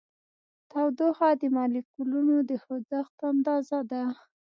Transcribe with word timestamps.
تودوخه 0.69 1.29
د 1.41 1.43
مالیکولونو 1.55 2.35
د 2.49 2.51
خوځښت 2.63 3.17
اندازه 3.31 3.79
ده. 3.91 4.03